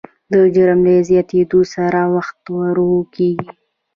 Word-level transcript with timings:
د 0.33 0.35
جرم 0.55 0.79
له 0.87 0.95
زیاتېدو 1.07 1.61
سره 1.73 1.99
وخت 2.15 2.39
ورو 2.57 2.91
کېږي. 3.15 3.49